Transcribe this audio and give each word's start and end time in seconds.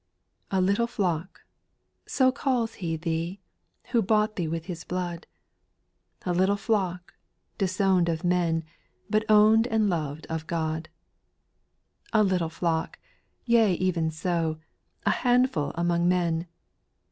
A 0.49 0.59
LITTLE 0.59 0.87
flock 0.87 1.41
I 1.43 1.49
so 2.09 2.31
calls 2.31 2.73
He 2.81 2.97
thee, 2.97 3.39
j\. 3.83 3.91
Who 3.91 4.01
bought 4.01 4.35
thee 4.35 4.47
with 4.47 4.65
His 4.65 4.83
blood; 4.83 5.27
A 6.25 6.33
little 6.33 6.55
flock, 6.57 7.13
disowned 7.59 8.09
of 8.09 8.23
men, 8.23 8.63
But 9.11 9.25
owned 9.29 9.67
and 9.67 9.91
loved 9.91 10.25
of 10.25 10.47
God. 10.47 10.89
2. 12.13 12.21
A 12.21 12.23
little 12.23 12.49
flock 12.49 12.97
I 13.03 13.37
yea 13.45 13.73
even 13.75 14.09
so, 14.09 14.57
A 15.05 15.11
handful 15.11 15.71
among 15.75 16.07
men. 16.09 16.47